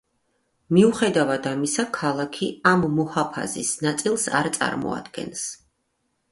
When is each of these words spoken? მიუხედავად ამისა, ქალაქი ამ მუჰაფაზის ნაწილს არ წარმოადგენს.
მიუხედავად 0.77 1.49
ამისა, 1.49 1.85
ქალაქი 1.99 2.49
ამ 2.71 2.83
მუჰაფაზის 2.95 3.77
ნაწილს 3.87 4.29
არ 4.43 4.53
წარმოადგენს. 4.59 5.49